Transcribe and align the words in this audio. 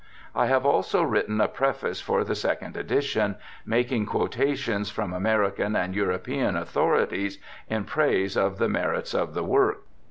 I 0.33 0.47
have 0.47 0.65
also 0.65 1.03
written 1.03 1.39
a 1.39 1.47
preface 1.47 2.01
for 2.01 2.23
the 2.23 2.33
second 2.33 2.75
edition, 2.75 3.35
making 3.67 4.07
quotations 4.07 4.89
from 4.89 5.13
American 5.13 5.75
and 5.75 5.93
European 5.93 6.55
autho 6.55 7.07
rities 7.07 7.33
in 7.69 7.83
praise 7.83 8.35
of 8.35 8.57
the 8.57 8.67
merits 8.67 9.13
of 9.13 9.35
the 9.35 9.43
work. 9.43 9.83